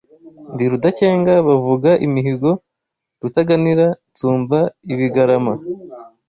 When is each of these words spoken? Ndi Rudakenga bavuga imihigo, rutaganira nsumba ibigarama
Ndi 0.53 0.63
Rudakenga 0.71 1.33
bavuga 1.47 1.89
imihigo, 2.07 2.49
rutaganira 3.21 3.85
nsumba 4.11 4.59
ibigarama 4.93 5.53